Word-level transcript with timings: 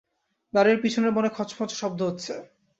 বাড়ির 0.53 0.77
পিছনের 0.81 1.11
বনে 1.11 1.29
খচমচ 1.29 1.69
শব্দ 1.73 1.99
হচ্ছে। 2.03 2.33